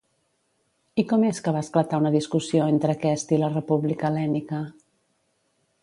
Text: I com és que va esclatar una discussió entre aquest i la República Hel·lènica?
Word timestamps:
I 1.03 1.05
com 1.11 1.25
és 1.27 1.41
que 1.47 1.53
va 1.57 1.61
esclatar 1.67 1.99
una 2.03 2.13
discussió 2.17 2.65
entre 2.73 2.95
aquest 2.97 3.37
i 3.37 3.41
la 3.45 3.53
República 3.55 4.11
Hel·lènica? 4.11 4.65